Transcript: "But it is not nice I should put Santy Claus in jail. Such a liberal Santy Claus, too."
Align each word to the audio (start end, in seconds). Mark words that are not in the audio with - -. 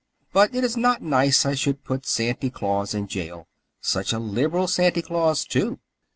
"But 0.33 0.55
it 0.55 0.63
is 0.63 0.75
not 0.75 1.03
nice 1.03 1.45
I 1.45 1.53
should 1.53 1.83
put 1.83 2.07
Santy 2.07 2.49
Claus 2.49 2.95
in 2.95 3.05
jail. 3.05 3.47
Such 3.81 4.13
a 4.13 4.17
liberal 4.17 4.67
Santy 4.67 5.03
Claus, 5.03 5.45
too." 5.45 5.79